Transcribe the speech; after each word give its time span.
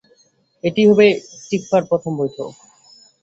এটিই 0.63 0.87
হবে 0.89 1.07
টিকফার 1.49 1.81
প্রথম 1.89 2.11
বৈঠক। 2.19 2.51